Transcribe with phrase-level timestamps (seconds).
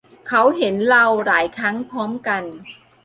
[0.27, 2.43] เขาเคยเห็นเราหลายครั้งพร้อมกัน